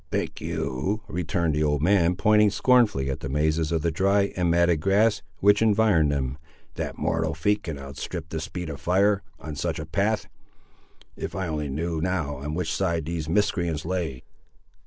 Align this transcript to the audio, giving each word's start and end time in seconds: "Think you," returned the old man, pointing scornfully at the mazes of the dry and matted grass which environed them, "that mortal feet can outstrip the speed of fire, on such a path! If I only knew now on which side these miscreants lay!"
"Think 0.09 0.41
you," 0.41 1.01
returned 1.07 1.53
the 1.53 1.61
old 1.63 1.83
man, 1.83 2.15
pointing 2.15 2.49
scornfully 2.49 3.11
at 3.11 3.19
the 3.19 3.29
mazes 3.29 3.71
of 3.71 3.83
the 3.83 3.91
dry 3.91 4.33
and 4.35 4.49
matted 4.49 4.81
grass 4.81 5.21
which 5.41 5.61
environed 5.61 6.11
them, 6.11 6.39
"that 6.73 6.97
mortal 6.97 7.35
feet 7.35 7.61
can 7.61 7.77
outstrip 7.77 8.29
the 8.29 8.39
speed 8.39 8.71
of 8.71 8.81
fire, 8.81 9.21
on 9.39 9.55
such 9.55 9.77
a 9.77 9.85
path! 9.85 10.25
If 11.15 11.35
I 11.35 11.47
only 11.47 11.69
knew 11.69 12.01
now 12.01 12.37
on 12.37 12.55
which 12.55 12.73
side 12.73 13.05
these 13.05 13.29
miscreants 13.29 13.85
lay!" 13.85 14.23